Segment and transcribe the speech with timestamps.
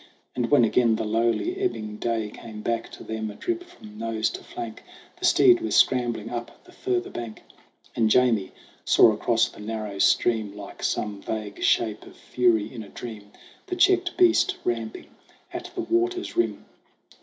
[0.35, 4.31] And when again the slowly ebbing day Came back to them, a drip from nose
[4.31, 4.81] to flank,
[5.19, 7.43] The steed was scrambling up the further bank,
[7.95, 8.51] And Jamie
[8.83, 13.31] saw across the narrow stream, Like some vague shape of fury in a dream,
[13.67, 15.05] The checked beast ramping
[15.53, 16.65] at the water's rim.